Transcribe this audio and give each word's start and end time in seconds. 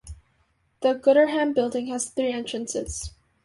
The 0.81 0.95
Gooderham 0.95 1.53
Building 1.53 1.85
has 1.89 2.09
three 2.09 2.31
entrances. 2.31 3.11